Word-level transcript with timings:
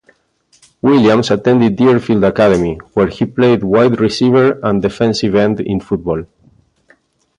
Williams 0.81 1.29
attended 1.29 1.75
Deerfield 1.75 2.23
Academy, 2.23 2.79
where 2.95 3.05
he 3.05 3.23
played 3.23 3.63
wide 3.63 3.99
receiver 3.99 4.59
and 4.63 4.81
defensive 4.81 5.35
end 5.35 5.59
in 5.59 5.79
football. 5.79 6.23